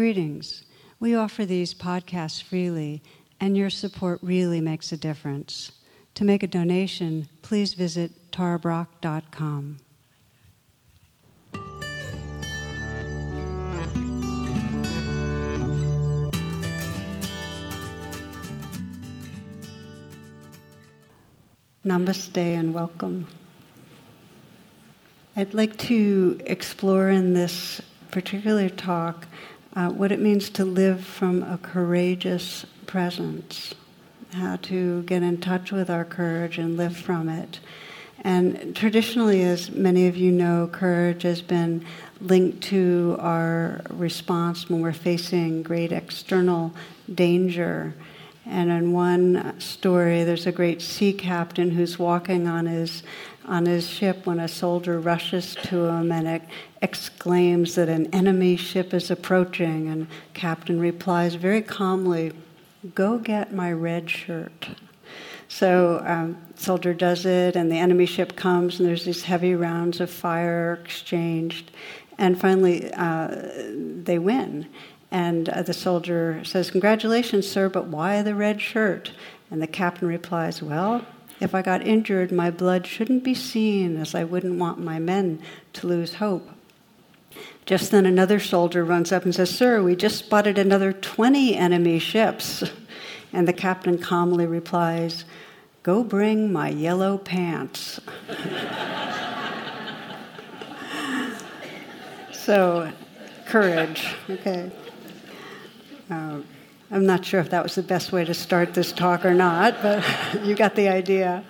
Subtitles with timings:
[0.00, 0.62] Greetings.
[0.98, 3.02] We offer these podcasts freely,
[3.38, 5.72] and your support really makes a difference.
[6.14, 9.76] To make a donation, please visit tarabrach.com.
[21.84, 23.26] Namaste and welcome.
[25.36, 29.26] I'd like to explore in this particular talk
[29.74, 33.74] uh, what it means to live from a courageous presence,
[34.32, 37.60] how to get in touch with our courage and live from it.
[38.22, 41.84] And traditionally, as many of you know, courage has been
[42.20, 46.74] linked to our response when we're facing great external
[47.14, 47.94] danger.
[48.44, 53.02] And in one story, there's a great sea captain who's walking on his
[53.50, 56.40] on his ship when a soldier rushes to him and
[56.80, 59.88] exclaims that an enemy ship is approaching.
[59.88, 62.32] And captain replies very calmly,
[62.94, 64.68] "Go get my red shirt."
[65.48, 70.00] So um, soldier does it, and the enemy ship comes, and there's these heavy rounds
[70.00, 71.72] of fire exchanged,
[72.18, 73.48] and finally uh,
[74.04, 74.68] they win.
[75.10, 79.10] And uh, the soldier says, Congratulations, sir, but why the red shirt?
[79.50, 81.04] And the captain replies, Well,
[81.40, 85.40] if I got injured, my blood shouldn't be seen, as I wouldn't want my men
[85.74, 86.48] to lose hope.
[87.64, 91.98] Just then, another soldier runs up and says, Sir, we just spotted another 20 enemy
[91.98, 92.62] ships.
[93.32, 95.24] And the captain calmly replies,
[95.84, 98.00] Go bring my yellow pants.
[102.32, 102.90] so,
[103.46, 104.72] courage, okay.
[106.10, 106.40] Uh,
[106.92, 109.80] I'm not sure if that was the best way to start this talk or not,
[109.80, 110.04] but
[110.44, 111.44] you got the idea.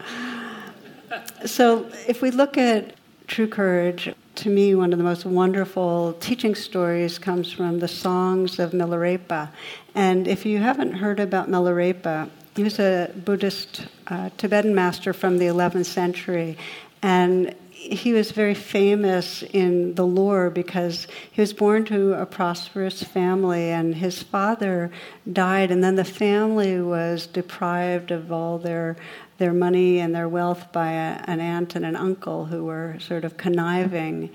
[1.46, 2.94] So, if we look at
[3.26, 8.58] true courage, to me, one of the most wonderful teaching stories comes from the songs
[8.58, 9.48] of Milarepa.
[9.94, 15.38] And if you haven't heard about Milarepa, he was a Buddhist uh, Tibetan master from
[15.38, 16.58] the 11th century.
[17.02, 23.02] And he was very famous in the lore because he was born to a prosperous
[23.02, 24.92] family and his father
[25.32, 28.96] died and then the family was deprived of all their
[29.38, 33.24] their money and their wealth by a, an aunt and an uncle who were sort
[33.24, 34.28] of conniving.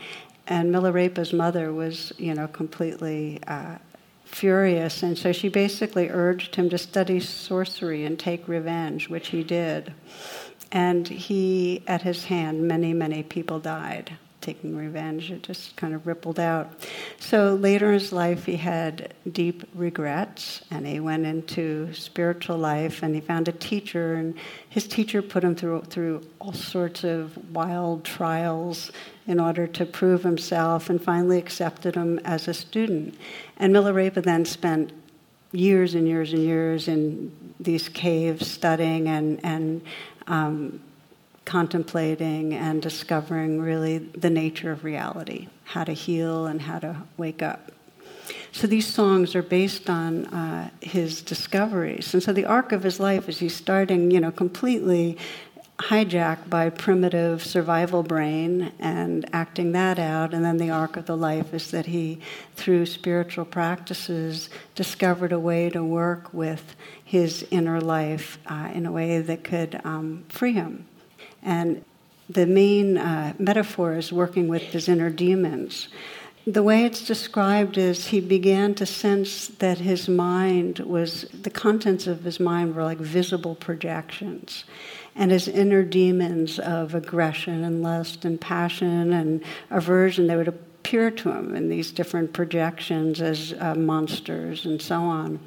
[0.47, 3.75] And Milarepa's mother was you know completely uh,
[4.23, 5.03] furious.
[5.03, 9.93] And so she basically urged him to study sorcery and take revenge which he did
[10.75, 15.31] and he, at his hand, many, many people died taking revenge.
[15.31, 16.85] It just kind of rippled out.
[17.17, 23.01] So later in his life, he had deep regrets, and he went into spiritual life,
[23.01, 24.35] and he found a teacher, and
[24.69, 28.91] his teacher put him through through all sorts of wild trials
[29.25, 33.15] in order to prove himself, and finally accepted him as a student.
[33.57, 34.91] And Milarepa then spent
[35.51, 39.81] years and years and years in these caves studying and and
[40.27, 40.81] um,
[41.45, 47.41] contemplating and discovering really the nature of reality, how to heal and how to wake
[47.41, 47.71] up.
[48.51, 52.13] So these songs are based on uh, his discoveries.
[52.13, 55.17] And so the arc of his life is he's starting, you know, completely
[55.77, 60.33] hijacked by primitive survival brain and acting that out.
[60.33, 62.19] And then the arc of the life is that he,
[62.55, 68.91] through spiritual practices, discovered a way to work with his inner life uh, in a
[68.91, 70.85] way that could um, free him.
[71.43, 71.83] And
[72.29, 75.89] the main uh, metaphor is working with his inner demons.
[76.47, 82.07] The way it's described is he began to sense that his mind was, the contents
[82.07, 84.63] of his mind were like visible projections
[85.15, 91.09] and his inner demons of aggression and lust and passion and aversion, they would appear
[91.09, 95.39] to him in these different projections as uh, monsters and so on.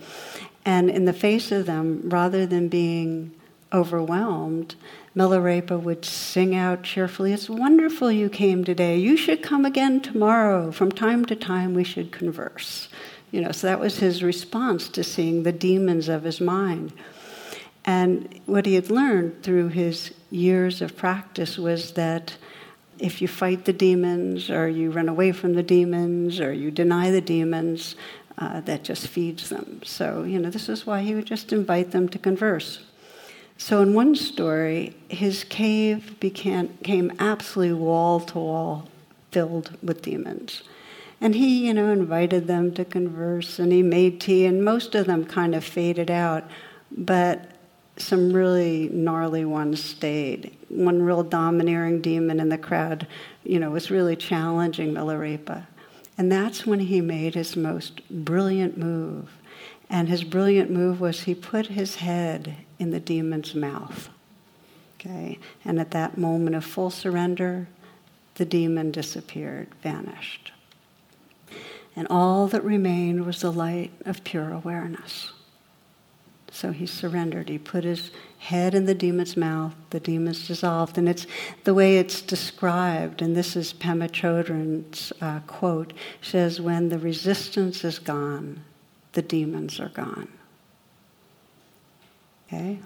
[0.65, 3.33] And in the face of them, rather than being
[3.73, 4.75] overwhelmed,
[5.15, 8.99] Milarepa would sing out cheerfully, It's wonderful you came today.
[8.99, 10.71] You should come again tomorrow.
[10.71, 12.89] From time to time, we should converse.
[13.31, 16.93] You know, so that was his response to seeing the demons of his mind.
[17.89, 22.37] And what he had learned through his years of practice was that
[22.99, 27.11] if you fight the demons, or you run away from the demons, or you deny
[27.11, 27.97] the demons,
[28.37, 29.81] uh, that just feeds them.
[29.85, 32.81] So, you know, this is why he would just invite them to converse.
[33.57, 38.89] So, in one story, his cave became, became absolutely wall to wall
[39.33, 40.63] filled with demons.
[41.23, 45.07] And he, you know, invited them to converse and he made tea, and most of
[45.07, 46.45] them kind of faded out.
[46.91, 47.53] But
[47.99, 50.57] some really gnarly ones stayed.
[50.69, 53.07] One real domineering demon in the crowd,
[53.45, 55.67] you know, was really challenging Milarepa.
[56.17, 59.31] And that's when he made his most brilliant move.
[59.91, 64.09] And his brilliant move was he put his head in the demon's mouth.
[64.97, 65.39] Okay?
[65.65, 67.69] And at that moment of full surrender,
[68.35, 70.53] the demon disappeared, vanished.
[71.97, 75.33] And all that remained was the light of pure awareness.
[76.51, 77.49] So he surrendered.
[77.49, 79.75] He put his head in the demon's mouth.
[79.91, 80.97] The demon's dissolved.
[80.97, 81.27] And it's
[81.65, 85.93] the way it's described, and this is Pema Chodron's uh, quote,
[86.23, 88.65] says, When the resistance is gone,
[89.13, 90.29] the demons are gone.
[92.47, 92.79] Okay?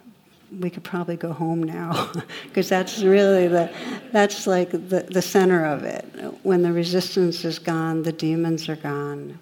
[0.58, 2.10] We could probably go home now
[2.44, 3.72] because that's really the,
[4.10, 6.04] that's like the, the center of it.
[6.42, 9.38] When the resistance is gone, the demons are gone.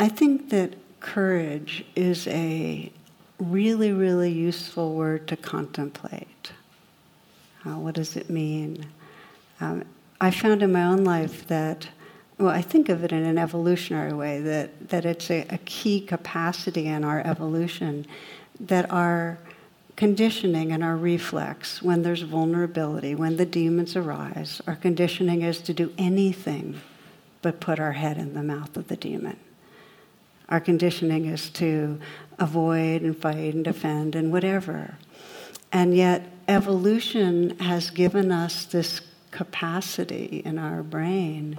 [0.00, 2.90] I think that courage is a
[3.38, 6.52] really, really useful word to contemplate.
[7.66, 8.86] Uh, what does it mean?
[9.60, 9.84] Um,
[10.20, 11.88] I found in my own life that,
[12.38, 16.00] well, I think of it in an evolutionary way, that, that it's a, a key
[16.00, 18.06] capacity in our evolution
[18.60, 19.38] that our
[19.96, 25.74] conditioning and our reflex, when there's vulnerability, when the demons arise, our conditioning is to
[25.74, 26.80] do anything
[27.42, 29.36] but put our head in the mouth of the demon.
[30.52, 31.98] Our conditioning is to
[32.38, 34.98] avoid and fight and defend and whatever.
[35.72, 39.00] And yet, evolution has given us this
[39.30, 41.58] capacity in our brain,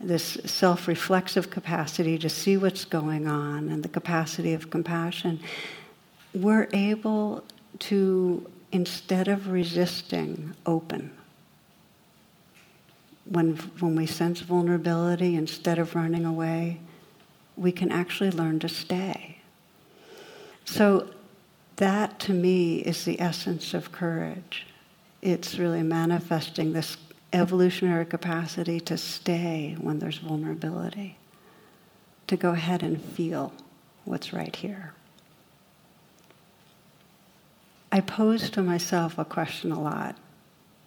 [0.00, 5.38] this self reflexive capacity to see what's going on and the capacity of compassion.
[6.34, 7.44] We're able
[7.80, 11.10] to, instead of resisting, open.
[13.26, 16.80] When, when we sense vulnerability, instead of running away,
[17.56, 19.38] we can actually learn to stay.
[20.64, 21.08] So,
[21.76, 24.66] that to me is the essence of courage.
[25.20, 26.96] It's really manifesting this
[27.32, 31.16] evolutionary capacity to stay when there's vulnerability,
[32.26, 33.52] to go ahead and feel
[34.04, 34.92] what's right here.
[37.90, 40.16] I pose to myself a question a lot,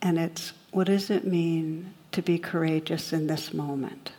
[0.01, 4.11] and it's what does it mean to be courageous in this moment?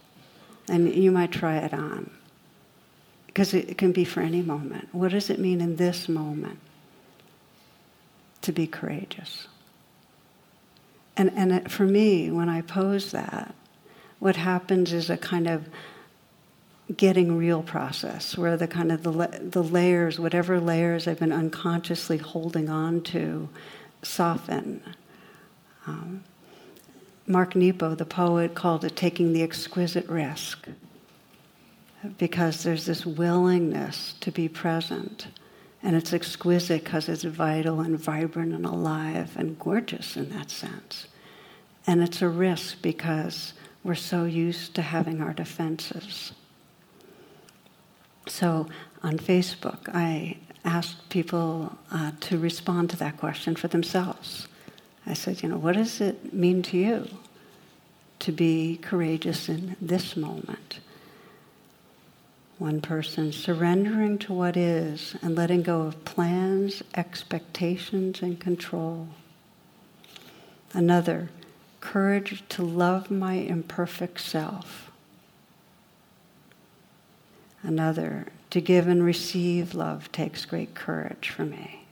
[0.68, 2.10] And you might try it on
[3.36, 4.88] because it can be for any moment.
[4.92, 6.58] What does it mean in this moment
[8.40, 9.46] to be courageous?
[11.18, 13.54] And, and it, for me, when I pose that,
[14.20, 15.68] what happens is a kind of
[16.96, 19.10] getting real process where the kind of the,
[19.42, 23.50] the layers, whatever layers I've been unconsciously holding on to,
[24.00, 24.82] soften.
[25.86, 26.24] Um,
[27.26, 30.68] Mark Nepo, the poet, called it taking the exquisite risk
[32.18, 35.28] because there's this willingness to be present.
[35.82, 41.06] And it's exquisite because it's vital and vibrant and alive and gorgeous in that sense.
[41.86, 43.52] And it's a risk because
[43.84, 46.32] we're so used to having our defenses.
[48.26, 48.66] So
[49.02, 54.48] on Facebook, I asked people uh, to respond to that question for themselves.
[55.06, 57.08] I said, you know, what does it mean to you
[58.18, 60.80] to be courageous in this moment?
[62.58, 69.08] One person, surrendering to what is and letting go of plans, expectations, and control.
[70.72, 71.28] Another,
[71.80, 74.90] courage to love my imperfect self.
[77.62, 81.84] Another, to give and receive love takes great courage for me.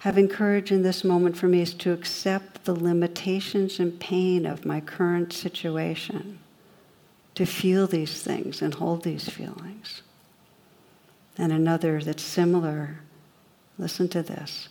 [0.00, 4.64] Having courage in this moment for me is to accept the limitations and pain of
[4.64, 6.38] my current situation
[7.38, 10.02] to feel these things and hold these feelings.
[11.36, 12.98] And another that's similar,
[13.78, 14.68] listen to this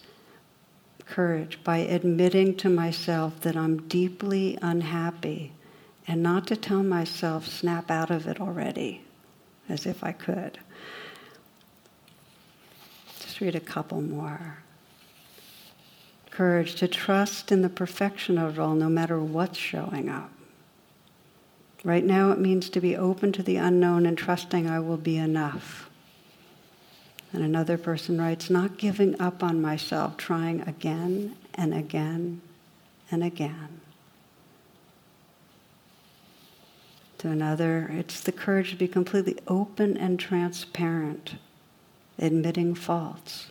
[1.06, 5.54] courage by admitting to myself that I'm deeply unhappy
[6.10, 9.02] and not to tell myself, snap out of it already,
[9.70, 10.60] as if I could.
[13.22, 14.58] Just read a couple more.
[16.32, 20.32] Courage to trust in the perfection of it all, no matter what's showing up.
[21.88, 25.16] Right now, it means to be open to the unknown and trusting I will be
[25.16, 25.90] enough.
[27.32, 32.42] And another person writes, not giving up on myself, trying again and again
[33.10, 33.80] and again.
[37.20, 41.36] To another, it's the courage to be completely open and transparent,
[42.20, 43.48] admitting faults,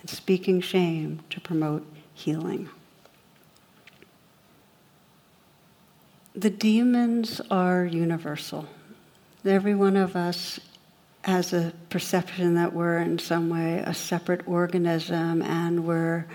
[0.00, 2.70] and speaking shame to promote healing.
[6.36, 8.66] The demons are universal.
[9.44, 10.60] Every one of us
[11.22, 16.26] has a perception that we're in some way a separate organism and we're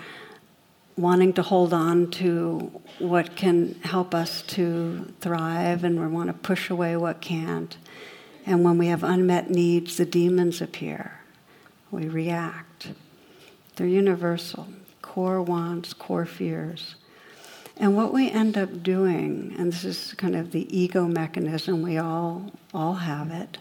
[0.98, 6.34] wanting to hold on to what can help us to thrive, and we want to
[6.34, 7.78] push away what can't.
[8.46, 11.20] And when we have unmet needs, the demons appear.
[11.90, 12.92] We react.
[13.76, 14.68] They're universal
[15.02, 16.96] core wants, core fears.
[17.82, 21.98] And what we end up doing, and this is kind of the ego mechanism, we
[21.98, 23.58] all all have it,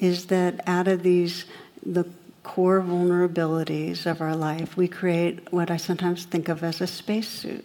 [0.00, 1.44] is that out of these
[1.86, 2.04] the
[2.42, 7.64] core vulnerabilities of our life, we create what I sometimes think of as a spacesuit.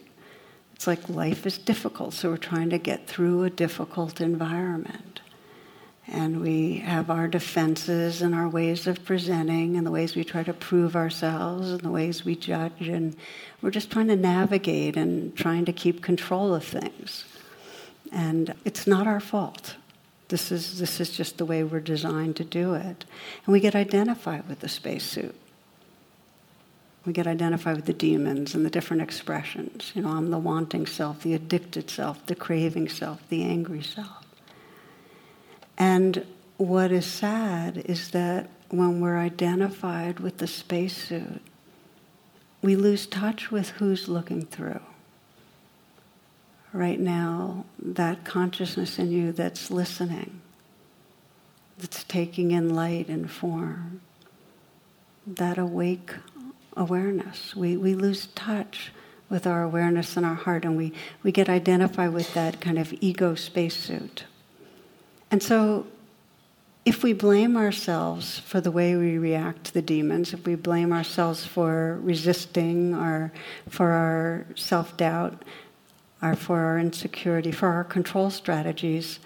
[0.75, 5.22] It's like life is difficult, so we're trying to get through a difficult environment.
[6.11, 10.41] And we have our defenses and our ways of presenting and the ways we try
[10.41, 12.87] to prove ourselves and the ways we judge.
[12.87, 13.15] And
[13.61, 17.25] we're just trying to navigate and trying to keep control of things.
[18.11, 19.75] And it's not our fault.
[20.29, 23.05] This is, this is just the way we're designed to do it.
[23.45, 25.35] And we get identified with the spacesuit.
[27.05, 29.91] We get identified with the demons and the different expressions.
[29.93, 34.18] You know, I'm the wanting self, the addicted self, the craving self, the angry self.
[35.79, 36.25] And
[36.57, 41.41] what is sad is that when we're identified with the spacesuit,
[42.62, 44.81] we lose touch with who's looking through
[46.74, 50.41] right now that consciousness in you that's listening,
[51.77, 54.01] that's taking in light and form,
[55.25, 56.13] that awake
[56.75, 57.55] awareness.
[57.55, 58.91] We, we lose touch
[59.29, 60.93] with our awareness in our heart and we,
[61.24, 64.25] we get identified with that kind of ego spacesuit.
[65.31, 65.88] And so
[66.86, 70.91] if we blame ourselves for the way we react to the demons, if we blame
[70.91, 73.31] ourselves for resisting or
[73.67, 75.43] for our self doubt,
[76.21, 79.19] or for our insecurity, for our control strategies,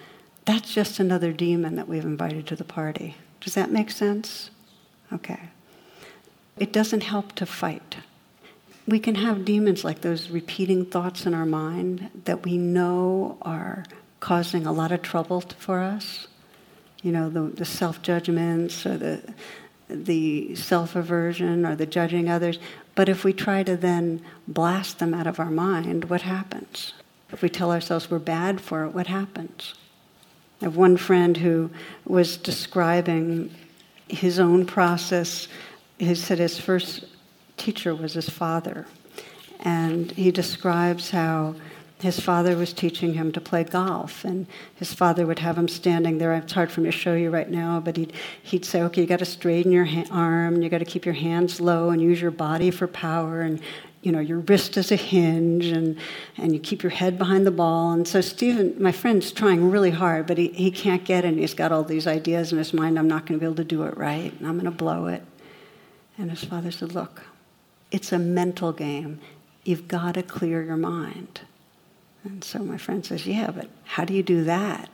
[0.45, 3.15] that's just another demon that we've invited to the party.
[3.39, 4.51] Does that make sense?
[5.11, 5.39] Okay.
[6.57, 7.97] It doesn't help to fight.
[8.87, 13.85] We can have demons like those repeating thoughts in our mind that we know are
[14.23, 16.27] causing a lot of trouble for us.
[17.01, 19.33] You know, the, the self judgments or the,
[19.89, 22.57] the self aversion or the judging others.
[22.95, 26.93] But if we try to then blast them out of our mind, what happens?
[27.33, 29.73] If we tell ourselves we're bad for it, what happens?
[30.61, 31.69] I have one friend who
[32.05, 33.53] was describing
[34.07, 35.49] his own process.
[35.99, 37.03] He said his first
[37.57, 38.87] teacher was his father.
[39.59, 41.55] And he describes how
[42.03, 44.45] his father was teaching him to play golf, and
[44.75, 46.33] his father would have him standing there.
[46.33, 48.11] It's hard for me to show you right now, but he'd,
[48.43, 51.15] he'd say, Okay, you got to straighten your ha- arm, you got to keep your
[51.15, 53.61] hands low and use your body for power, and
[54.01, 55.97] you know, your wrist as a hinge, and,
[56.35, 57.93] and you keep your head behind the ball.
[57.93, 61.53] And so, Stephen, my friend's trying really hard, but he, he can't get it, he's
[61.53, 63.83] got all these ideas in his mind I'm not going to be able to do
[63.83, 65.23] it right, and I'm going to blow it.
[66.17, 67.23] And his father said, Look,
[67.91, 69.21] it's a mental game.
[69.63, 71.39] You've got to clear your mind.
[72.23, 74.89] And so my friend says, Yeah, but how do you do that?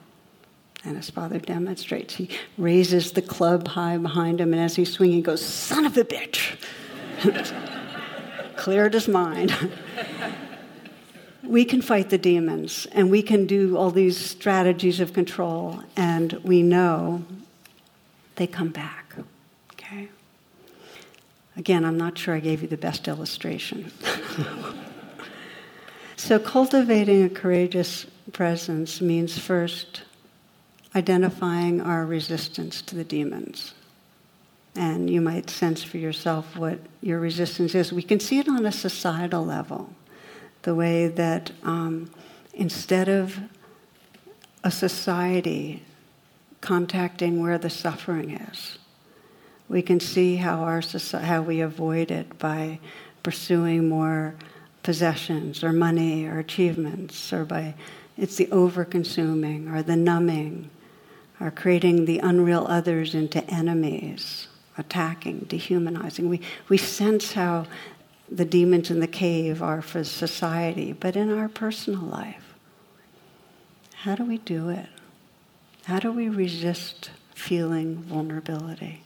[0.84, 2.16] And his father demonstrates.
[2.16, 5.98] He raises the club high behind him, and as he's swinging, he goes, Son of
[5.98, 6.56] a bitch!
[8.56, 9.56] Cleared his mind.
[11.44, 16.34] we can fight the demons, and we can do all these strategies of control, and
[16.44, 17.26] we know
[18.36, 19.16] they come back.
[19.74, 20.08] Okay?
[21.58, 23.92] Again, I'm not sure I gave you the best illustration.
[26.20, 30.02] So, cultivating a courageous presence means first
[30.94, 33.74] identifying our resistance to the demons.
[34.76, 37.94] And you might sense for yourself what your resistance is.
[37.94, 39.94] We can see it on a societal level,
[40.64, 42.12] the way that um,
[42.54, 43.40] instead of
[44.62, 45.84] a society
[46.60, 48.78] contacting where the suffering is,
[49.70, 50.82] we can see how, our,
[51.22, 52.80] how we avoid it by
[53.24, 54.36] pursuing more
[54.90, 57.76] possessions or money or achievements or by
[58.18, 60.68] it's the over consuming or the numbing
[61.40, 64.48] or creating the unreal others into enemies,
[64.80, 66.28] attacking, dehumanizing.
[66.28, 67.68] We, we sense how
[68.32, 72.56] the demons in the cave are for society, but in our personal life,
[73.94, 74.90] how do we do it?
[75.84, 79.04] How do we resist feeling vulnerability?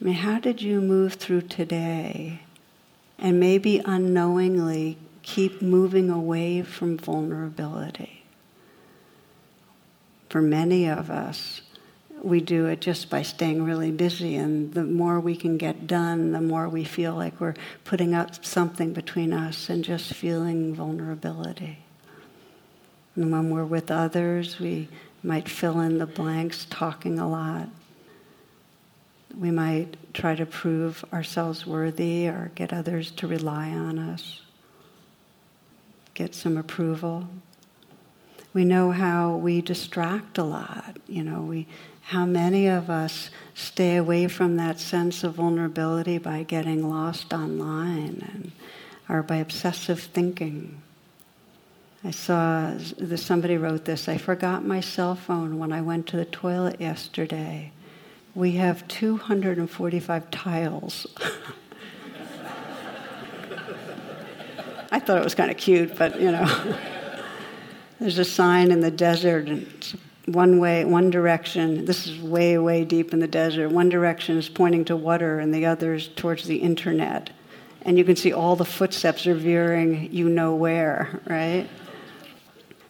[0.00, 2.42] I mean, how did you move through today
[3.18, 8.22] and maybe unknowingly keep moving away from vulnerability.
[10.28, 11.62] For many of us,
[12.22, 16.32] we do it just by staying really busy, and the more we can get done,
[16.32, 17.54] the more we feel like we're
[17.84, 21.78] putting up something between us and just feeling vulnerability.
[23.14, 24.88] And when we're with others, we
[25.22, 27.68] might fill in the blanks talking a lot.
[29.34, 34.40] We might try to prove ourselves worthy or get others to rely on us,
[36.14, 37.28] get some approval.
[38.54, 40.96] We know how we distract a lot.
[41.06, 41.66] You know, we,
[42.06, 48.22] how many of us stay away from that sense of vulnerability by getting lost online
[48.32, 48.52] and,
[49.08, 50.80] or by obsessive thinking.
[52.04, 56.16] I saw this, somebody wrote this I forgot my cell phone when I went to
[56.16, 57.72] the toilet yesterday.
[58.36, 61.06] We have 245 tiles.
[64.92, 66.76] I thought it was kind of cute, but you know.
[67.98, 69.66] There's a sign in the desert, and
[70.26, 71.86] one way, one direction.
[71.86, 73.70] This is way, way deep in the desert.
[73.70, 77.30] One direction is pointing to water, and the other is towards the internet.
[77.82, 81.66] And you can see all the footsteps are veering, you know where, right?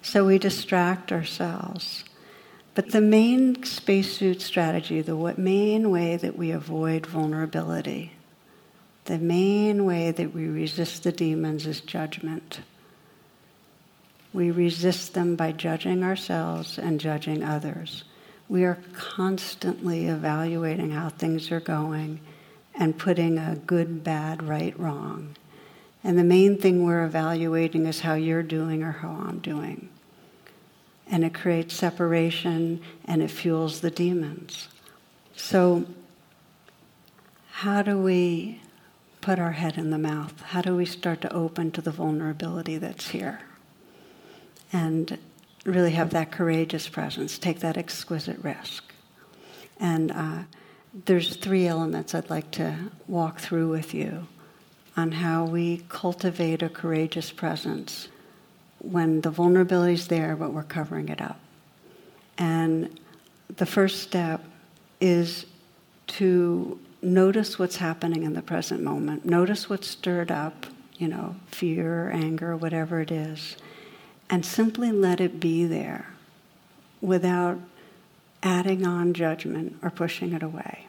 [0.02, 2.02] So we distract ourselves.
[2.76, 8.12] But the main spacesuit strategy, the main way that we avoid vulnerability,
[9.06, 12.60] the main way that we resist the demons is judgment.
[14.34, 18.04] We resist them by judging ourselves and judging others.
[18.46, 22.20] We are constantly evaluating how things are going
[22.74, 25.34] and putting a good, bad, right, wrong.
[26.04, 29.88] And the main thing we're evaluating is how you're doing or how I'm doing
[31.16, 34.68] and it creates separation and it fuels the demons.
[35.34, 35.86] So,
[37.52, 38.60] how do we
[39.22, 40.38] put our head in the mouth?
[40.42, 43.40] How do we start to open to the vulnerability that's here?
[44.74, 45.16] And
[45.64, 48.92] really have that courageous presence, take that exquisite risk.
[49.80, 50.42] And uh,
[51.06, 54.26] there's three elements I'd like to walk through with you
[54.98, 58.08] on how we cultivate a courageous presence
[58.90, 61.38] when the vulnerability is there, but we're covering it up.
[62.38, 62.98] And
[63.56, 64.44] the first step
[65.00, 65.46] is
[66.06, 69.24] to notice what's happening in the present moment.
[69.24, 70.66] Notice what's stirred up,
[70.96, 73.56] you know, fear, anger, whatever it is,
[74.30, 76.06] and simply let it be there
[77.00, 77.58] without
[78.42, 80.86] adding on judgment or pushing it away.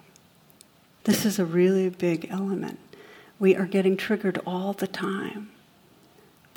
[1.04, 2.80] This is a really big element.
[3.40, 5.52] We are getting triggered all the time.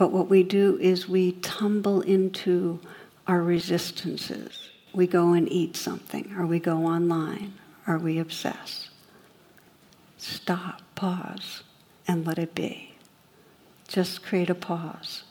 [0.01, 2.81] But what we do is we tumble into
[3.27, 4.71] our resistances.
[4.95, 7.53] We go and eat something, or we go online,
[7.87, 8.89] or we obsess.
[10.17, 11.65] Stop, pause,
[12.09, 12.95] and let it be.
[13.89, 15.25] Just create a pause.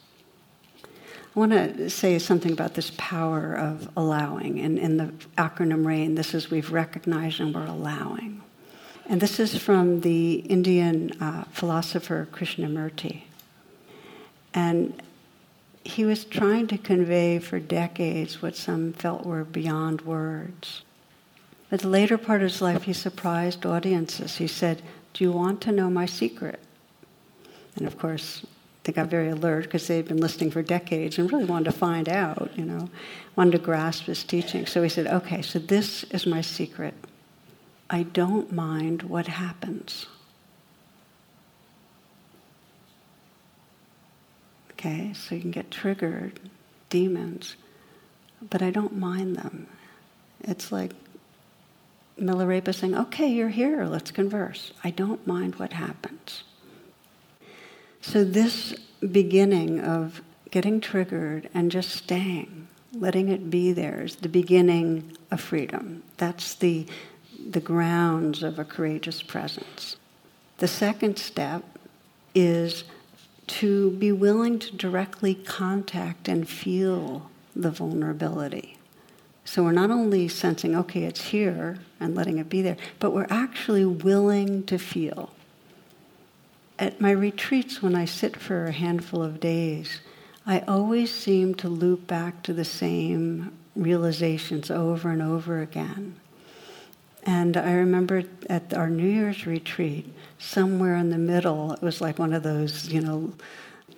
[0.85, 0.87] I
[1.33, 4.59] want to say something about this power of allowing.
[4.59, 8.43] And in the acronym RAIN, this is we've recognized and we're allowing.
[9.07, 13.23] And this is from the Indian uh, philosopher Krishnamurti.
[14.53, 15.01] And
[15.83, 20.83] he was trying to convey for decades what some felt were beyond words.
[21.69, 24.37] But the later part of his life, he surprised audiences.
[24.37, 24.81] He said,
[25.13, 26.59] Do you want to know my secret?
[27.75, 28.45] And of course,
[28.83, 32.09] they got very alert because they'd been listening for decades and really wanted to find
[32.09, 32.89] out, you know,
[33.35, 34.65] wanted to grasp his teaching.
[34.65, 36.93] So he said, Okay, so this is my secret.
[37.89, 40.07] I don't mind what happens.
[44.79, 46.39] Okay, so you can get triggered,
[46.89, 47.57] demons,
[48.41, 49.67] but I don't mind them.
[50.39, 50.93] It's like
[52.17, 54.71] Milarepa saying, okay, you're here, let's converse.
[54.81, 56.43] I don't mind what happens.
[57.99, 64.29] So, this beginning of getting triggered and just staying, letting it be there, is the
[64.29, 66.03] beginning of freedom.
[66.15, 66.87] That's the,
[67.37, 69.97] the grounds of a courageous presence.
[70.59, 71.65] The second step
[72.33, 72.85] is
[73.49, 78.77] to be willing to directly contact and feel the vulnerability.
[79.43, 83.27] So we're not only sensing, okay, it's here and letting it be there, but we're
[83.29, 85.31] actually willing to feel.
[86.77, 89.99] At my retreats, when I sit for a handful of days,
[90.45, 96.15] I always seem to loop back to the same realizations over and over again.
[97.23, 102.17] And I remember at our New Year's retreat, somewhere in the middle, it was like
[102.17, 103.33] one of those, you know,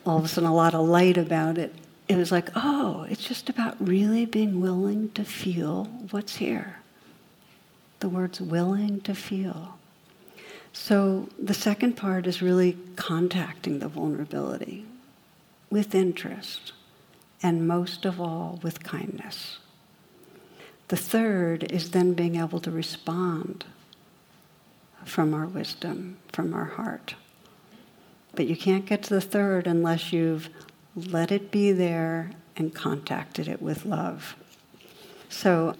[0.05, 1.73] all of a sudden a lot of light about it.
[2.09, 6.77] It was like, oh, it's just about really being willing to feel what's here.
[7.99, 9.77] The word's willing to feel.
[10.73, 14.85] So the second part is really contacting the vulnerability
[15.69, 16.73] with interest,
[17.43, 19.59] and most of all, with kindness.
[20.89, 23.65] The third is then being able to respond
[25.05, 27.15] from our wisdom, from our heart.
[28.35, 30.49] But you can't get to the third unless you've
[30.95, 34.35] let it be there and contacted it with love.
[35.29, 35.75] So,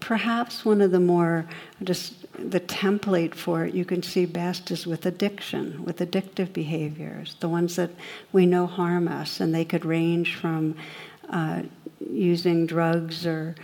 [0.00, 1.46] perhaps one of the more,
[1.82, 2.14] just
[2.50, 7.48] the template for it you can see best is with addiction, with addictive behaviors, the
[7.48, 7.90] ones that
[8.32, 10.74] we know harm us, and they could range from
[11.28, 11.62] uh,
[12.10, 13.54] using drugs or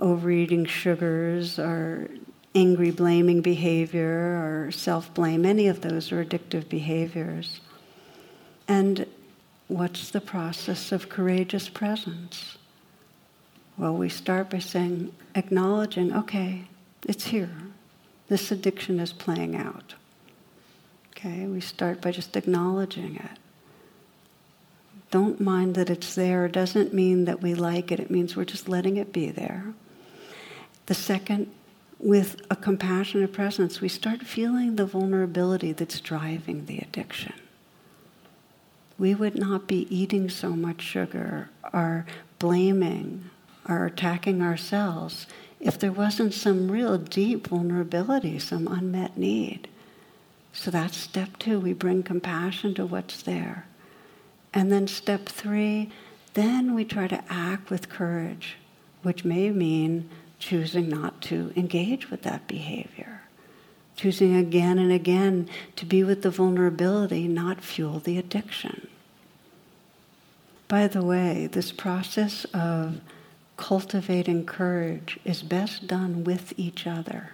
[0.00, 2.08] overeating sugars or
[2.56, 5.44] angry blaming behavior or self blame.
[5.44, 7.60] Any of those are addictive behaviors.
[8.66, 9.06] And
[9.68, 12.56] what's the process of courageous presence?
[13.76, 16.64] Well, we start by saying, acknowledging, okay,
[17.06, 17.50] it's here.
[18.28, 19.94] This addiction is playing out.
[21.10, 23.38] Okay, we start by just acknowledging it.
[25.10, 26.46] Don't mind that it's there.
[26.46, 29.74] It doesn't mean that we like it, it means we're just letting it be there.
[30.86, 31.50] The second,
[31.98, 37.32] with a compassionate presence, we start feeling the vulnerability that's driving the addiction.
[38.98, 42.06] We would not be eating so much sugar or
[42.38, 43.30] blaming
[43.68, 45.26] or attacking ourselves
[45.60, 49.68] if there wasn't some real deep vulnerability, some unmet need.
[50.52, 51.58] So that's step two.
[51.60, 53.66] We bring compassion to what's there.
[54.54, 55.90] And then step three,
[56.34, 58.56] then we try to act with courage,
[59.02, 63.22] which may mean choosing not to engage with that behavior.
[63.96, 68.88] Choosing again and again to be with the vulnerability, not fuel the addiction.
[70.68, 73.00] By the way, this process of
[73.56, 77.30] cultivating courage is best done with each other.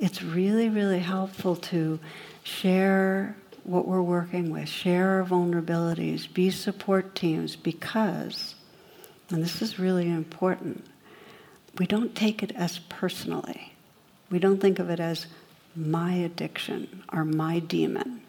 [0.00, 2.00] It's really, really helpful to
[2.42, 8.54] share what we're working with, share our vulnerabilities, be support teams because,
[9.28, 10.84] and this is really important,
[11.78, 13.72] we don't take it as personally.
[14.30, 15.26] We don't think of it as
[15.74, 18.22] my addiction or my demon.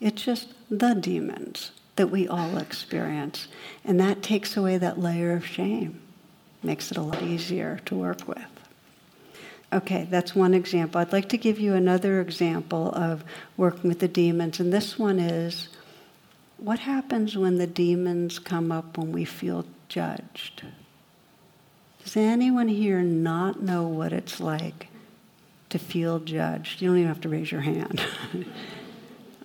[0.00, 3.48] It's just the demons that we all experience.
[3.84, 6.00] And that takes away that layer of shame
[6.62, 8.38] makes it a lot easier to work with.
[9.72, 11.00] Okay, that's one example.
[11.00, 13.22] I'd like to give you another example of
[13.56, 15.68] working with the demons, and this one is
[16.56, 20.64] what happens when the demons come up when we feel judged?
[22.08, 24.88] Does anyone here not know what it's like
[25.68, 26.80] to feel judged?
[26.80, 28.02] You don't even have to raise your hand.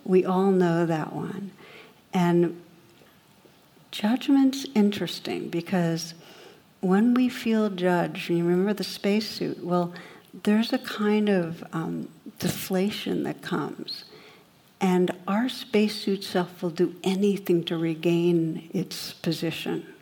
[0.06, 1.52] we all know that one.
[2.13, 2.62] And
[3.91, 6.13] judgment's interesting because
[6.80, 9.93] when we feel judged, you remember the spacesuit, well,
[10.43, 12.08] there's a kind of um,
[12.39, 14.06] deflation that comes.
[14.80, 19.92] And our spacesuit self will do anything to regain its position.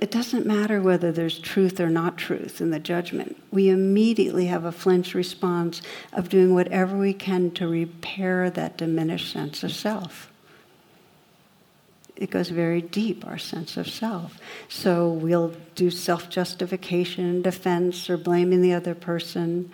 [0.00, 3.36] It doesn't matter whether there's truth or not truth in the judgment.
[3.50, 5.82] We immediately have a flinch response
[6.12, 10.30] of doing whatever we can to repair that diminished sense of self
[12.20, 14.38] it goes very deep, our sense of self.
[14.68, 19.72] So we'll do self justification, defense, or blaming the other person,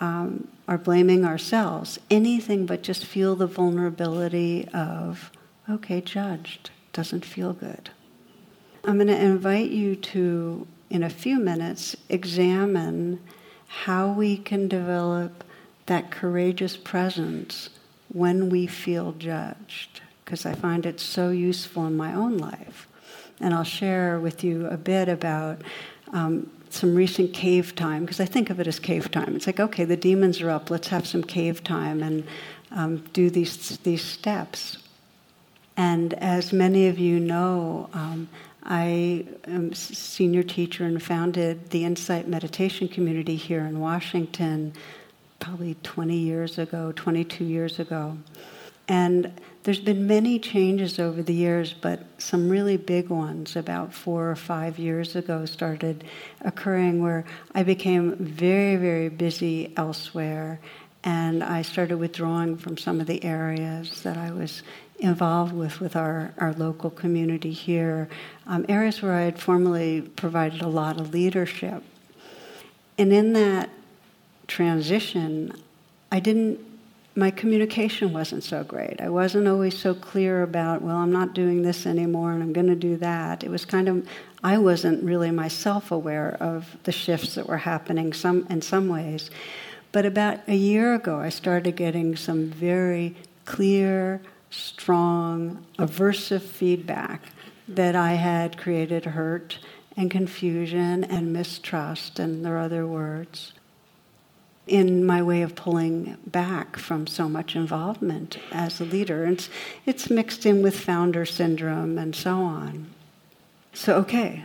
[0.00, 2.00] um, or blaming ourselves.
[2.10, 5.30] Anything but just feel the vulnerability of,
[5.70, 7.90] okay, judged, doesn't feel good.
[8.88, 13.20] I'm going to invite you to, in a few minutes, examine
[13.66, 15.44] how we can develop
[15.84, 17.68] that courageous presence
[18.10, 22.88] when we feel judged because I find it so useful in my own life.
[23.40, 25.60] And I'll share with you a bit about
[26.14, 29.36] um, some recent cave time, because I think of it as cave time.
[29.36, 32.24] It's like, okay, the demons are up, let's have some cave time and
[32.70, 34.78] um, do these, these steps.
[35.76, 38.28] And as many of you know, um,
[38.70, 44.74] I am senior teacher and founded the Insight Meditation Community here in Washington
[45.40, 48.18] probably 20 years ago, 22 years ago.
[48.86, 54.30] And there's been many changes over the years, but some really big ones about four
[54.30, 56.04] or five years ago started
[56.42, 60.60] occurring where I became very, very busy elsewhere,
[61.04, 64.62] and I started withdrawing from some of the areas that I was
[64.98, 68.08] involved with with our, our local community here,
[68.46, 71.82] um, areas where I had formerly provided a lot of leadership.
[72.96, 73.70] And in that
[74.46, 75.52] transition,
[76.10, 76.68] I didn't
[77.18, 79.00] my communication wasn't so great.
[79.00, 82.68] I wasn't always so clear about, well, I'm not doing this anymore and I'm going
[82.68, 83.42] to do that.
[83.42, 84.08] It was kind of,
[84.44, 89.32] I wasn't really myself aware of the shifts that were happening some, in some ways.
[89.90, 97.22] But about a year ago, I started getting some very clear, strong, aversive feedback
[97.66, 99.58] that I had created hurt
[99.96, 103.52] and confusion and mistrust, and there are other words
[104.68, 109.24] in my way of pulling back from so much involvement as a leader.
[109.24, 109.48] And it's,
[109.86, 112.90] it's mixed in with founder syndrome and so on.
[113.72, 114.44] So, okay,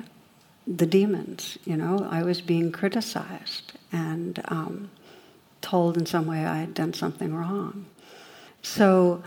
[0.66, 1.58] the demons.
[1.66, 4.90] You know, I was being criticized and um,
[5.62, 7.86] told in some way I had done something wrong.
[8.62, 9.24] So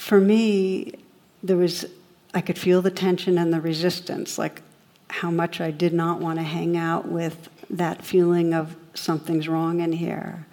[0.00, 0.94] for me,
[1.42, 1.84] there was
[2.32, 4.62] I could feel the tension and the resistance, like
[5.08, 9.80] how much I did not want to hang out with that feeling of something's wrong
[9.80, 10.46] in here.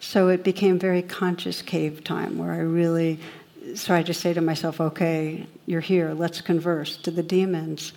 [0.00, 3.20] So it became very conscious cave time where I really
[3.74, 7.92] so I just say to myself, okay, you're here, let's converse to the demons.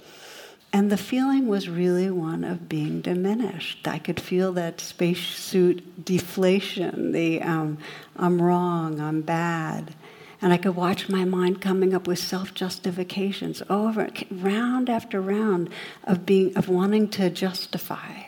[0.74, 3.88] And the feeling was really one of being diminished.
[3.88, 7.78] I could feel that spacesuit deflation, the um,
[8.18, 9.96] I'm wrong, I'm bad.
[10.42, 15.70] And I could watch my mind coming up with self justifications over, round after round
[16.04, 18.24] of being, of wanting to justify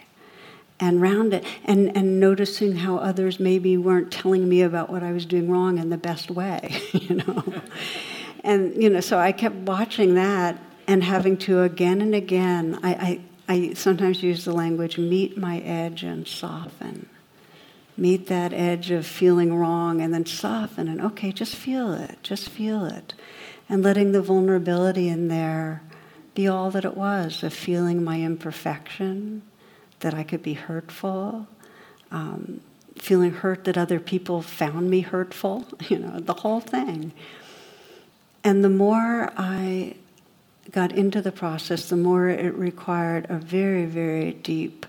[0.80, 5.12] and round it and, and noticing how others maybe weren't telling me about what I
[5.12, 7.62] was doing wrong in the best way, you know.
[8.44, 13.22] and you know, so I kept watching that and having to again and again, I,
[13.48, 17.08] I, I sometimes use the language meet my edge and soften.
[17.96, 22.50] Meet that edge of feeling wrong and then soften and okay, just feel it, just
[22.50, 23.14] feel it.
[23.70, 25.84] And letting the vulnerability in there
[26.34, 29.44] be all that it was of feeling my imperfection,
[30.00, 31.48] that I could be hurtful,
[32.12, 32.62] um,
[32.98, 37.14] feeling hurt that other people found me hurtful, you know, the whole thing.
[38.44, 39.96] And the more I
[40.72, 44.86] got into the process, the more it required a very, very deep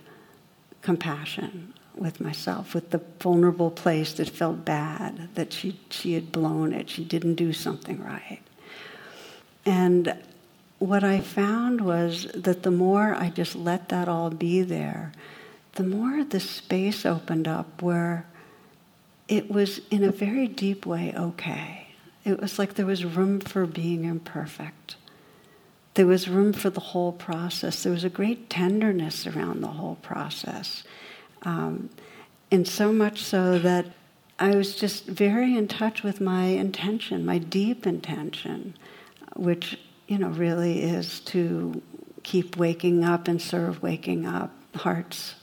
[0.81, 6.73] compassion with myself, with the vulnerable place that felt bad, that she, she had blown
[6.73, 8.41] it, she didn't do something right.
[9.65, 10.17] And
[10.79, 15.13] what I found was that the more I just let that all be there,
[15.73, 18.27] the more the space opened up where
[19.29, 21.89] it was in a very deep way okay.
[22.25, 24.97] It was like there was room for being imperfect.
[25.95, 27.83] There was room for the whole process.
[27.83, 30.83] There was a great tenderness around the whole process.
[31.45, 31.91] Um,
[32.51, 33.87] and so much so that
[34.39, 38.77] I was just very in touch with my intention, my deep intention,
[39.37, 41.81] which you know, really is to
[42.23, 45.35] keep waking up and serve waking up hearts,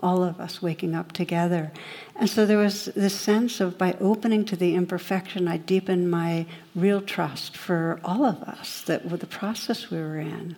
[0.00, 1.72] all of us waking up together.
[2.14, 6.46] And so there was this sense of by opening to the imperfection, I deepened my
[6.74, 10.56] real trust for all of us, that with the process we were in.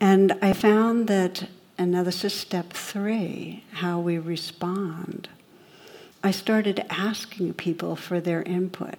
[0.00, 5.28] And I found that, and now this is step three, how we respond.
[6.22, 8.96] I started asking people for their input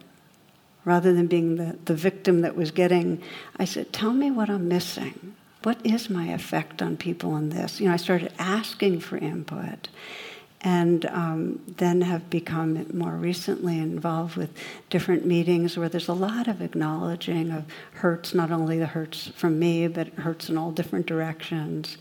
[0.83, 3.21] rather than being the, the victim that was getting,
[3.57, 5.35] I said, Tell me what I'm missing.
[5.63, 7.79] What is my effect on people in this?
[7.79, 9.87] You know, I started asking for input
[10.61, 14.55] and um, then have become more recently involved with
[14.89, 19.57] different meetings where there's a lot of acknowledging of hurts, not only the hurts from
[19.57, 21.97] me, but hurts in all different directions,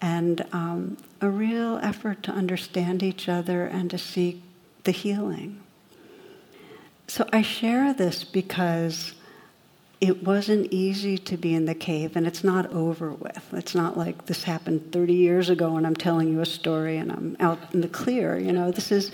[0.00, 4.42] and um, a real effort to understand each other and to seek
[4.84, 5.60] the healing.
[7.06, 9.14] So I share this because
[10.00, 13.52] it wasn't easy to be in the cave and it's not over with.
[13.52, 17.12] It's not like this happened 30 years ago and I'm telling you a story and
[17.12, 18.70] I'm out in the clear, you know.
[18.70, 19.12] This is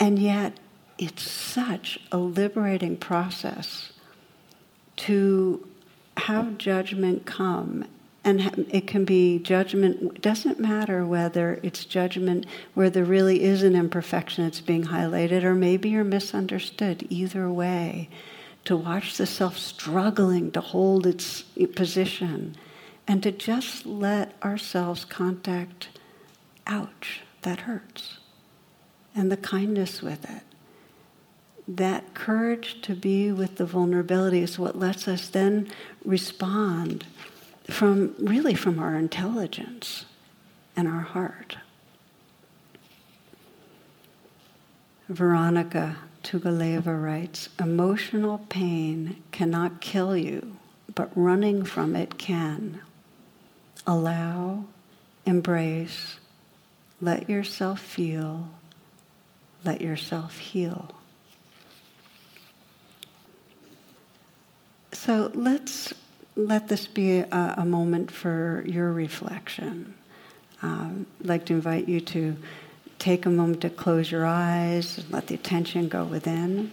[0.00, 0.54] and yet
[0.98, 3.92] it's such a liberating process
[4.96, 5.66] to
[6.16, 7.84] have judgment come
[8.24, 13.62] and it can be judgment it doesn't matter whether it's judgment where there really is
[13.62, 17.06] an imperfection that's being highlighted or maybe you're misunderstood.
[17.10, 18.08] Either way
[18.64, 21.42] to watch the self struggling to hold its
[21.74, 22.56] position
[23.06, 25.88] and to just let ourselves contact
[26.66, 28.18] ouch that hurts.
[29.14, 30.42] And the kindness with it.
[31.68, 35.70] That courage to be with the vulnerability is what lets us then
[36.04, 37.06] respond
[37.64, 40.04] from really from our intelligence
[40.76, 41.56] and our heart.
[45.10, 50.56] Vironika Tugaleva writes Emotional pain cannot kill you,
[50.94, 52.80] but running from it can.
[53.86, 54.64] Allow,
[55.26, 56.16] embrace,
[57.00, 58.48] let yourself feel,
[59.64, 60.94] let yourself heal.
[64.92, 65.92] So let's
[66.36, 69.94] let this be a, a moment for your reflection.
[70.62, 72.36] Um, I'd like to invite you to
[72.98, 76.72] take a moment to close your eyes and let the attention go within.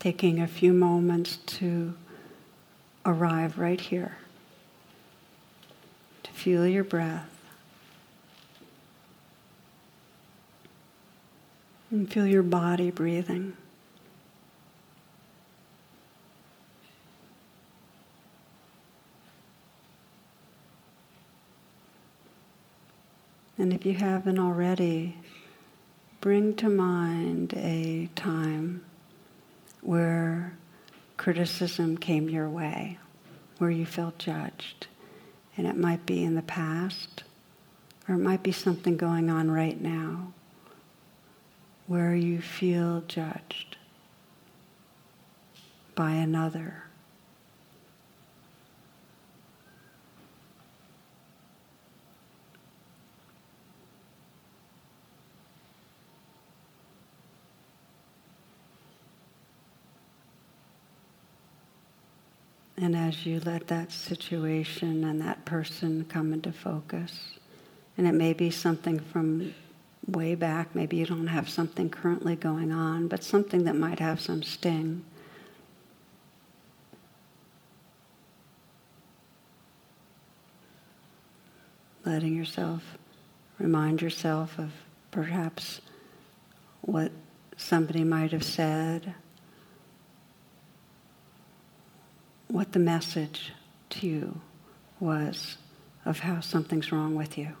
[0.00, 1.94] Taking a few moments to
[3.06, 4.16] arrive right here,
[6.24, 7.28] to feel your breath.
[11.92, 13.52] And feel your body breathing.
[23.58, 25.18] And if you haven't already,
[26.22, 28.82] bring to mind a time
[29.82, 30.56] where
[31.18, 32.98] criticism came your way,
[33.58, 34.86] where you felt judged.
[35.58, 37.24] And it might be in the past,
[38.08, 40.32] or it might be something going on right now
[41.92, 43.76] where you feel judged
[45.94, 46.84] by another.
[62.78, 67.34] And as you let that situation and that person come into focus,
[67.98, 69.52] and it may be something from
[70.06, 74.20] way back, maybe you don't have something currently going on, but something that might have
[74.20, 75.04] some sting.
[82.04, 82.98] Letting yourself
[83.58, 84.72] remind yourself of
[85.12, 85.80] perhaps
[86.80, 87.12] what
[87.56, 89.14] somebody might have said
[92.52, 93.52] what the message
[93.88, 94.40] to you
[95.00, 95.56] was
[96.04, 97.56] of how something's wrong with you.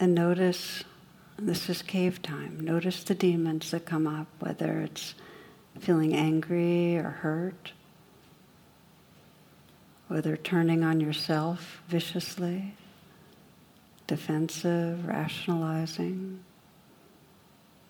[0.00, 0.84] And notice,
[1.38, 5.14] this is cave time, notice the demons that come up, whether it's
[5.78, 7.72] feeling angry or hurt,
[10.08, 12.74] whether turning on yourself viciously,
[14.06, 16.44] defensive, rationalizing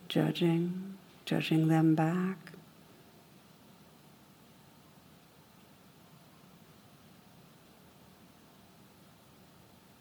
[0.08, 2.52] judging, judging them back.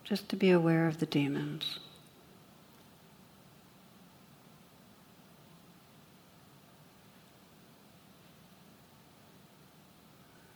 [0.04, 1.80] Just to be aware of the demons.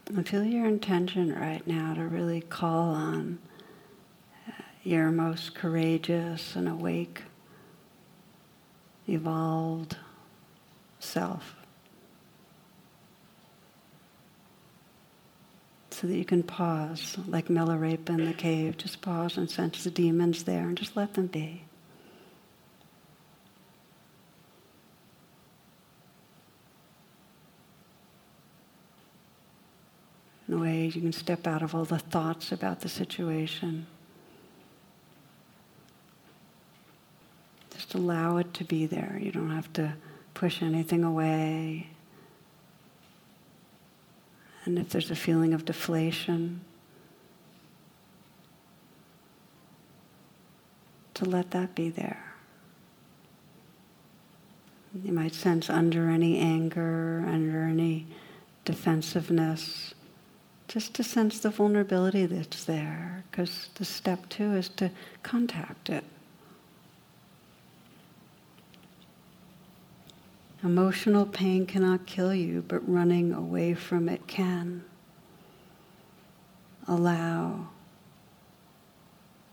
[0.10, 3.40] And feel your intention right now to really call on
[4.48, 4.52] uh,
[4.84, 7.24] your most courageous and awake
[9.08, 9.98] evolved
[11.00, 11.56] self.
[15.92, 19.92] So that you can pause, like Milarepa in the cave, just pause and sense the
[19.92, 21.67] demons there and just let them be.
[30.48, 33.86] In a way, you can step out of all the thoughts about the situation.
[37.74, 39.20] Just allow it to be there.
[39.22, 39.94] You don't have to
[40.34, 41.90] push anything away.
[44.66, 46.62] And if there's a feeling of deflation,
[51.14, 52.36] to let that be there.
[55.04, 58.08] You might sense under any anger, under any
[58.66, 59.94] defensiveness,
[60.68, 64.92] just to sense the vulnerability that's there, because the step two is to
[65.24, 66.04] contact it.
[70.64, 74.84] Emotional pain cannot kill you, but running away from it can.
[76.88, 77.68] Allow,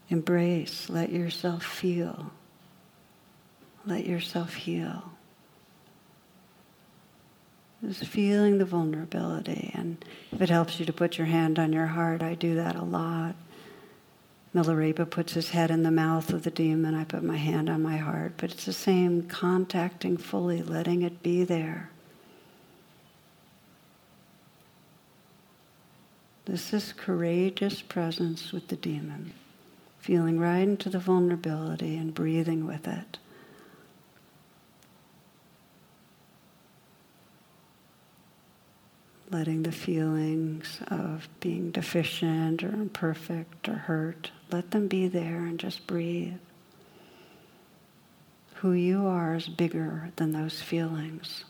[0.09, 2.33] embrace, let yourself feel,
[3.85, 5.14] let yourself heal.
[7.87, 9.71] Just feeling the vulnerability.
[9.75, 12.77] And if it helps you to put your hand on your heart, I do that
[12.77, 13.35] a lot.
[14.55, 16.95] Milarepa puts his head in the mouth of the demon.
[16.95, 18.35] I put my hand on my heart.
[18.37, 21.91] But it's the same contacting fully, letting it be there.
[26.47, 29.33] This is courageous presence with the demon,
[29.99, 33.19] feeling right into the vulnerability and breathing with it.
[39.35, 45.59] Letting the feelings of being deficient or imperfect or hurt, let them be there and
[45.59, 46.39] just breathe.
[48.59, 51.43] Who you are is bigger than those feelings.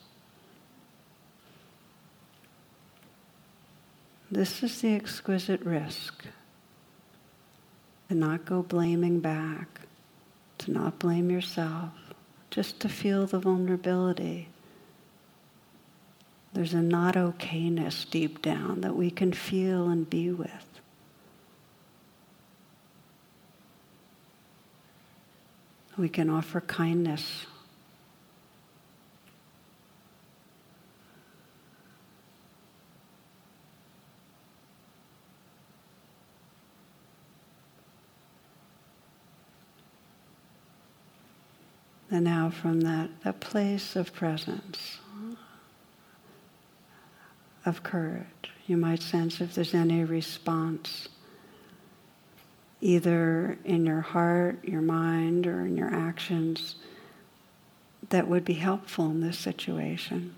[4.31, 6.25] This is the exquisite risk
[8.09, 9.83] to not go blaming back,
[10.57, 11.93] to not blame yourself,
[12.51, 14.49] just to feel the vulnerability
[16.55, 20.81] there's a not okayness deep down that we can feel and be with.
[25.99, 27.47] We can offer kindness.
[42.11, 44.99] And now, from that, that place of presence,
[47.67, 51.09] of courage, you might sense if there's any response,
[52.81, 56.77] either in your heart, your mind, or in your actions,
[58.11, 60.35] that would be helpful in this situation.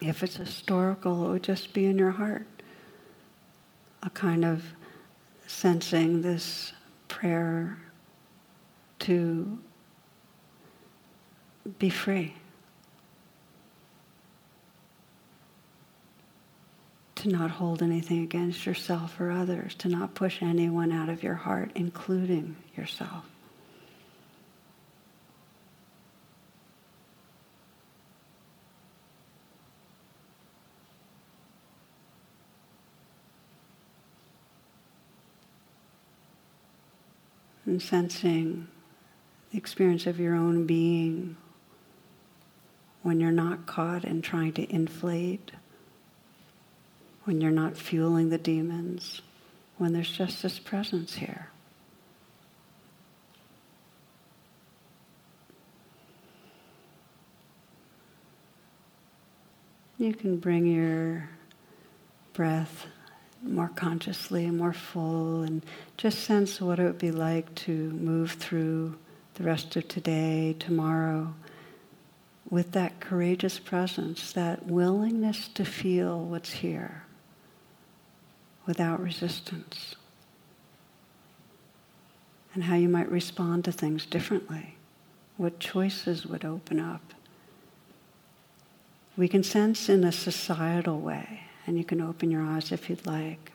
[0.00, 2.46] If it's historical, it would just be in your heart,
[4.02, 4.64] a kind of
[5.46, 6.72] sensing this
[7.08, 7.78] prayer
[9.00, 9.58] to
[11.78, 12.34] be free.
[17.20, 21.34] To not hold anything against yourself or others, to not push anyone out of your
[21.34, 23.26] heart, including yourself.
[37.66, 38.68] And sensing
[39.50, 41.36] the experience of your own being
[43.02, 45.50] when you're not caught in trying to inflate,
[47.30, 49.22] when you're not fueling the demons,
[49.78, 51.46] when there's just this presence here.
[59.96, 61.28] You can bring your
[62.32, 62.86] breath
[63.44, 65.64] more consciously and more full and
[65.96, 68.98] just sense what it would be like to move through
[69.34, 71.32] the rest of today, tomorrow,
[72.50, 77.04] with that courageous presence, that willingness to feel what's here
[78.70, 79.96] without resistance,
[82.54, 84.76] and how you might respond to things differently,
[85.36, 87.02] what choices would open up.
[89.16, 93.04] We can sense in a societal way, and you can open your eyes if you'd
[93.06, 93.50] like,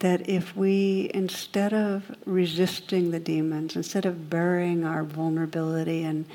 [0.00, 6.26] that if we, instead of resisting the demons, instead of burying our vulnerability and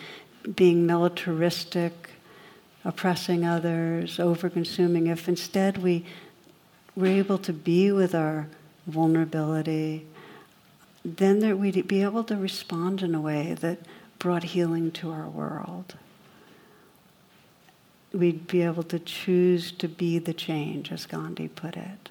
[0.56, 2.10] being militaristic,
[2.84, 6.04] oppressing others, over consuming, if instead we
[6.96, 8.48] were able to be with our
[8.88, 10.06] vulnerability,
[11.04, 13.80] then there, we'd be able to respond in a way that
[14.18, 15.96] brought healing to our world.
[18.14, 22.10] We'd be able to choose to be the change, as Gandhi put it.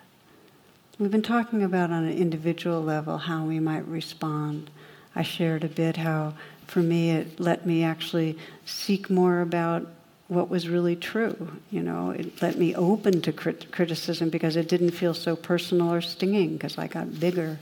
[0.98, 4.70] We've been talking about on an individual level how we might respond.
[5.16, 6.34] I shared a bit how,
[6.68, 9.88] for me, it let me actually seek more about
[10.28, 11.52] what was really true.
[11.70, 15.92] You know, it let me open to crit- criticism because it didn't feel so personal
[15.92, 17.58] or stinging because I got bigger.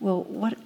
[0.00, 0.56] Well, what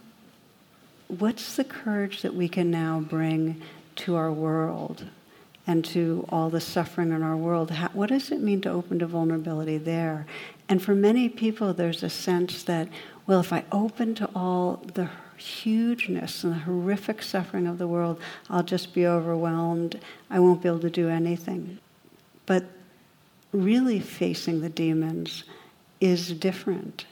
[1.08, 3.60] what's the courage that we can now bring
[3.96, 5.04] to our world
[5.66, 7.70] and to all the suffering in our world?
[7.70, 10.26] How, what does it mean to open to vulnerability there?
[10.68, 12.88] And for many people, there's a sense that,
[13.26, 15.10] well, if I open to all the
[15.40, 20.00] hugeness and the horrific suffering of the world, I'll just be overwhelmed.
[20.28, 21.78] I won't be able to do anything.
[22.46, 22.64] But
[23.52, 25.44] really facing the demons
[26.00, 27.06] is different.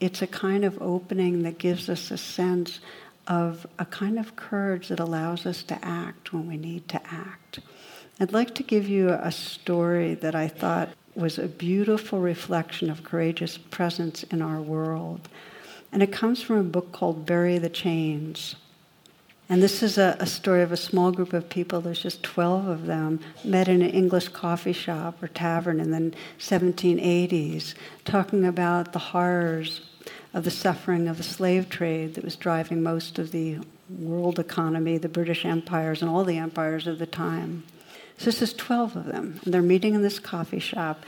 [0.00, 2.80] It's a kind of opening that gives us a sense
[3.26, 7.60] of a kind of courage that allows us to act when we need to act.
[8.20, 13.02] I'd like to give you a story that I thought was a beautiful reflection of
[13.02, 15.28] courageous presence in our world.
[15.92, 18.56] And it comes from a book called Bury the Chains.
[19.48, 22.66] And this is a, a, story of a small group of people, there's just 12
[22.66, 27.74] of them, met in an English coffee shop or tavern in the 1780s,
[28.04, 29.82] talking about the horrors
[30.34, 33.58] of the suffering of the slave trade that was driving most of the
[33.88, 37.62] world economy, the British empires, and all the empires of the time.
[38.18, 39.40] So this is 12 of them.
[39.44, 41.04] And they're meeting in this coffee shop,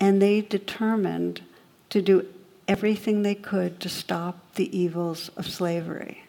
[0.00, 1.42] and they determined
[1.90, 2.26] to do
[2.68, 6.22] everything they could to stop the evils of slavery.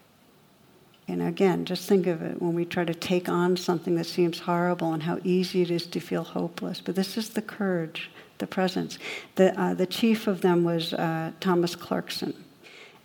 [1.06, 4.40] And again, just think of it when we try to take on something that seems
[4.40, 6.82] horrible and how easy it is to feel hopeless.
[6.82, 8.98] But this is the courage, the presence.
[9.36, 12.34] The, uh, the chief of them was uh, Thomas Clarkson.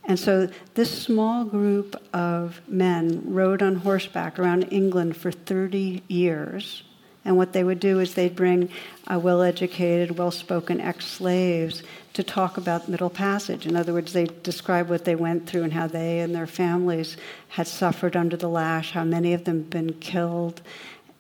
[0.04, 6.84] And so this small group of men rode on horseback around England for 30 years
[7.26, 8.70] and what they would do is they'd bring
[9.12, 13.66] uh, well educated, well spoken ex slaves to talk about Middle Passage.
[13.66, 17.18] In other words, they describe what they went through and how they and their families
[17.50, 20.62] had suffered under the lash, how many of them had been killed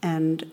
[0.01, 0.49] and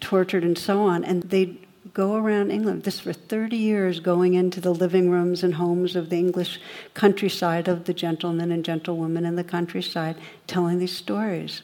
[0.00, 1.04] tortured and so on.
[1.04, 1.58] And they'd
[1.92, 6.10] go around England, this for 30 years, going into the living rooms and homes of
[6.10, 6.60] the English
[6.94, 10.16] countryside, of the gentlemen and gentlewomen in the countryside,
[10.46, 11.62] telling these stories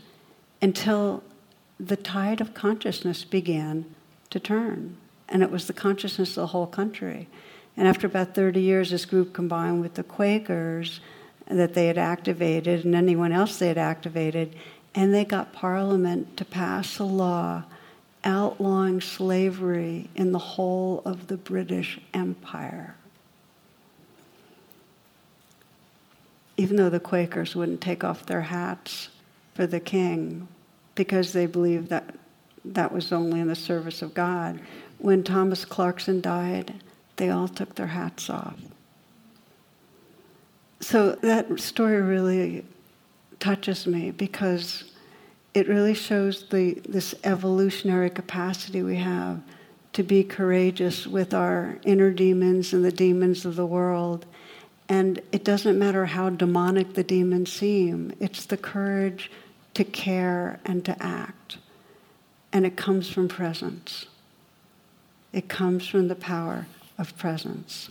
[0.62, 1.22] until
[1.78, 3.86] the tide of consciousness began
[4.28, 4.96] to turn.
[5.28, 7.28] And it was the consciousness of the whole country.
[7.76, 11.00] And after about 30 years, this group combined with the Quakers
[11.46, 14.54] that they had activated and anyone else they had activated,
[14.94, 17.64] And they got Parliament to pass a law
[18.24, 22.94] outlawing slavery in the whole of the British Empire.
[26.56, 29.08] Even though the Quakers wouldn't take off their hats
[29.54, 30.48] for the king
[30.94, 32.14] because they believed that
[32.64, 34.60] that was only in the service of God.
[34.98, 36.74] When Thomas Clarkson died,
[37.20, 38.58] they all took their hats off.
[40.80, 42.64] So that story really
[43.40, 44.84] touches me because
[45.52, 49.42] it really shows the, this evolutionary capacity we have
[49.92, 54.24] to be courageous with our inner demons and the demons of the world.
[54.88, 59.30] And it doesn't matter how demonic the demons seem, it's the courage
[59.74, 61.58] to care and to act.
[62.50, 64.06] And it comes from presence,
[65.34, 66.66] it comes from the power
[67.00, 67.90] of presence.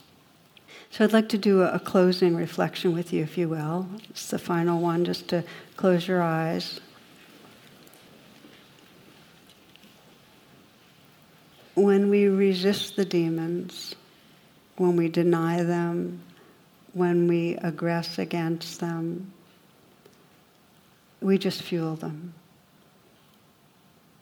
[0.91, 3.87] So I'd like to do a, closing reflection with you, if you will.
[4.09, 5.43] It's the final one, just to
[5.75, 6.79] close your eyes.
[11.79, 13.95] when we resist the demons,
[14.75, 16.21] when we deny them,
[16.93, 19.31] when we aggress against them,
[21.21, 22.33] we just fuel them.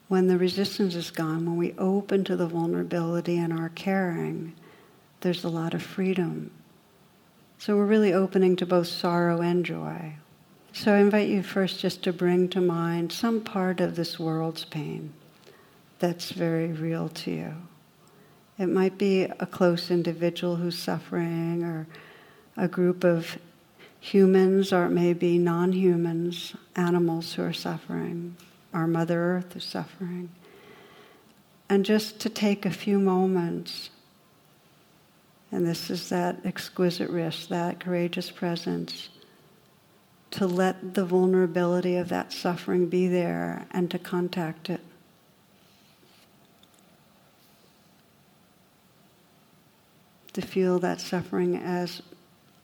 [0.08, 4.54] When the resistance is gone, when we open to the vulnerability in our caring,
[5.22, 6.52] there's a lot of freedom.
[7.58, 10.16] So we're really opening to both sorrow and joy.
[10.74, 14.64] So I invite you first just to bring to mind some part of this world's
[14.64, 15.14] pain
[16.00, 17.54] that's very real to you.
[18.60, 21.88] It might be a close individual who's suffering, or
[22.56, 23.38] a group of
[24.00, 28.36] humans, or it may be non humans, animals who are suffering,
[28.74, 30.30] our Mother Earth is suffering.
[31.70, 33.90] And just to take a few moments,
[35.52, 39.10] and this is that exquisite risk, that courageous presence,
[40.32, 44.82] to let the vulnerability of that suffering be there and to contact it.
[50.38, 52.04] to feel that suffering as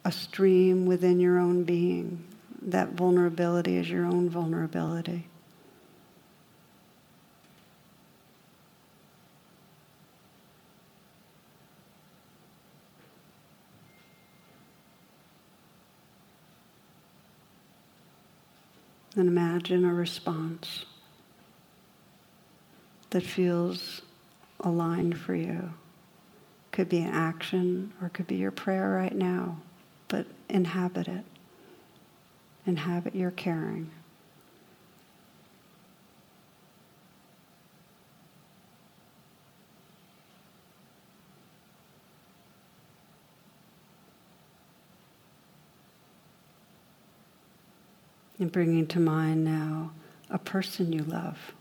[0.05, 2.23] a stream within your own being.
[2.61, 5.25] That vulnerability is your own vulnerability.
[19.15, 20.85] And imagine a response
[23.11, 24.01] that feels
[24.59, 25.73] aligned for you.
[26.71, 29.57] Could be an action or could be your prayer right now,
[30.07, 31.23] but inhabit it.
[32.65, 33.91] Inhabit your caring.
[48.39, 49.91] And bringing to mind now
[50.29, 51.53] a person you love,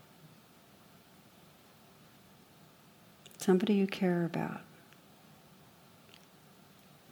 [3.37, 4.61] somebody you care about.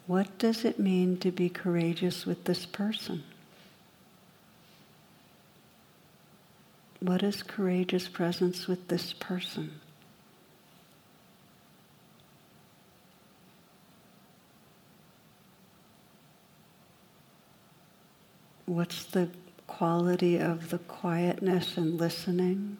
[0.07, 3.23] What does it mean to be courageous with this person?
[6.99, 9.79] What is courageous presence with this person?
[18.65, 19.29] What's the
[19.81, 22.77] quality of the quietness and listening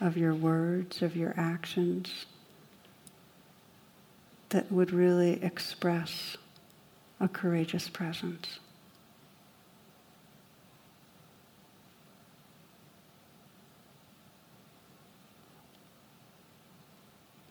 [0.00, 2.26] of your words, of your actions?
[4.48, 6.36] that would really express
[7.20, 8.58] a courageous presence.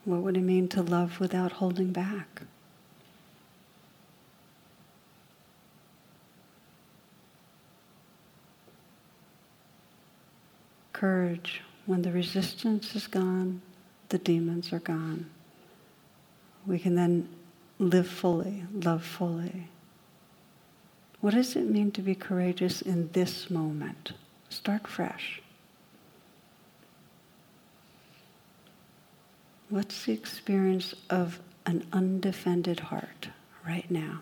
[0.04, 2.42] What would it mean to love without holding back?
[10.98, 11.62] Courage.
[11.86, 13.62] When the resistance is gone,
[14.10, 15.30] the demons are gone
[16.68, 17.30] we can then
[17.80, 19.70] live fully, love fully.
[21.22, 24.12] What does it mean to be courageous in this moment?
[24.50, 25.42] Start fresh.
[29.70, 33.30] What's the experience of an undefended heart
[33.66, 34.22] right now?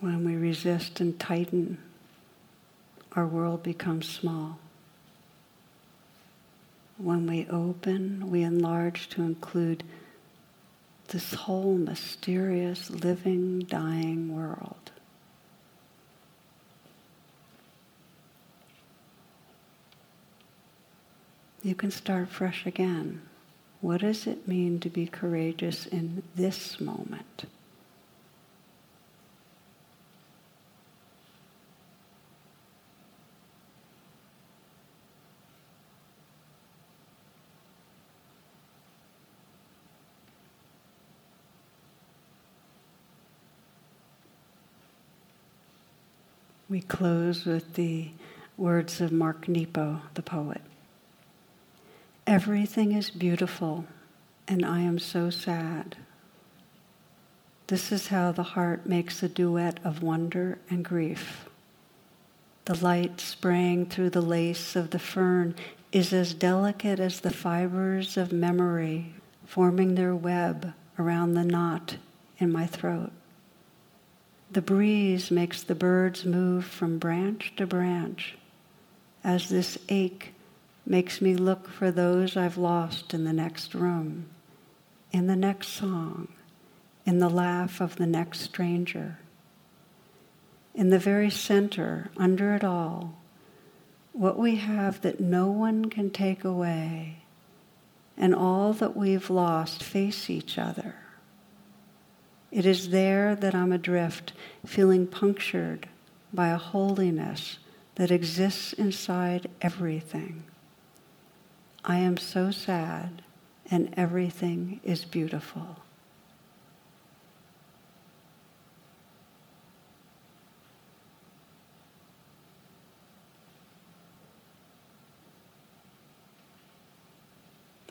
[0.00, 1.76] When we resist and tighten,
[3.12, 4.58] our world becomes small.
[6.96, 9.84] When we open, we enlarge to include
[11.08, 14.90] this whole mysterious, living, dying world.
[21.62, 23.20] You can start fresh again.
[23.82, 27.44] What does it mean to be courageous in this moment?
[46.70, 48.10] We close with the
[48.56, 50.60] words of Mark Nepo, the poet.
[52.28, 53.86] Everything is beautiful,
[54.46, 55.96] and I am so sad.
[57.66, 61.48] This is how the heart makes a duet of wonder and grief.
[62.66, 65.56] The light spraying through the lace of the fern
[65.90, 69.14] is as delicate as the fibers of memory
[69.44, 71.96] forming their web around the knot
[72.38, 73.10] in my throat.
[74.52, 78.36] The breeze makes the birds move from branch to branch
[79.22, 80.32] as this ache
[80.84, 84.26] makes me look for those I've lost in the next room,
[85.12, 86.28] in the next song,
[87.06, 89.18] in the laugh of the next stranger.
[90.74, 93.14] In the very center, under it all,
[94.12, 97.22] what we have that no one can take away,
[98.16, 100.96] and all that we've lost face each other.
[102.50, 104.32] It is there that I'm adrift,
[104.66, 105.88] feeling punctured
[106.32, 107.58] by a holiness
[107.94, 110.44] that exists inside everything.
[111.84, 113.22] I am so sad,
[113.70, 115.76] and everything is beautiful.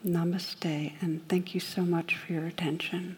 [0.06, 3.18] Namaste, and thank you so much for your attention.